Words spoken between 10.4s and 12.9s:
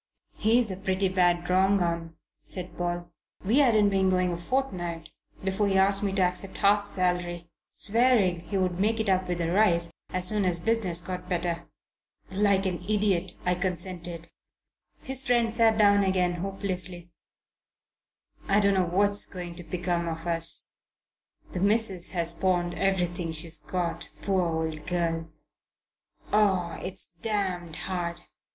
as business got better. Like an